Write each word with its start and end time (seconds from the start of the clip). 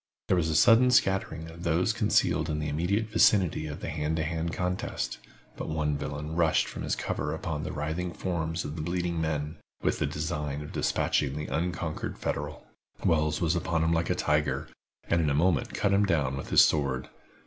There 0.29 0.37
was 0.37 0.49
a 0.49 0.55
sudden 0.55 0.89
scattering 0.89 1.47
of 1.51 1.61
those 1.61 1.93
concealed 1.93 2.49
in 2.49 2.57
the 2.57 2.69
immediate 2.69 3.09
vicinity 3.09 3.67
of 3.67 3.81
the 3.81 3.89
hand 3.91 4.15
to 4.15 4.23
hand 4.23 4.51
contest, 4.51 5.19
but 5.55 5.69
one 5.69 5.95
villain 5.95 6.35
rushed 6.35 6.65
from 6.65 6.81
his 6.81 6.95
cover 6.95 7.35
upon 7.35 7.61
the 7.61 7.71
writhing 7.71 8.13
forms 8.13 8.65
of 8.65 8.75
the 8.75 8.81
bleeding 8.81 9.21
men, 9.21 9.57
with 9.83 9.99
the 9.99 10.07
design 10.07 10.63
of 10.63 10.71
dispatching 10.71 11.35
the 11.35 11.45
unconquered 11.55 12.17
Federal. 12.17 12.65
Wells 13.05 13.41
was 13.41 13.55
upon 13.55 13.83
him 13.83 13.93
like 13.93 14.09
a 14.09 14.15
tiger, 14.15 14.69
and 15.07 15.21
in 15.21 15.29
a 15.29 15.35
moment 15.35 15.75
cut 15.75 15.93
him 15.93 16.07
down 16.07 16.35
with 16.35 16.49
his 16.49 16.65
sword. 16.65 17.07